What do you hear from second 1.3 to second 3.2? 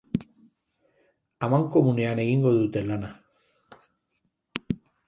Amankomunean egingo dute lana